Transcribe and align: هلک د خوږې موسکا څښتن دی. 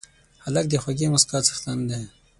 هلک 0.43 0.65
د 0.69 0.73
خوږې 0.83 1.07
موسکا 1.13 1.37
څښتن 1.45 1.77
دی. 1.89 2.01